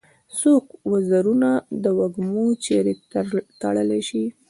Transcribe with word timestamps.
څوک 0.39 0.65
وزرونه 0.91 1.49
د 1.83 1.85
وږمو 1.97 2.45
چیري 2.63 2.93
تړلای 3.61 4.01
شي؟ 4.09 4.23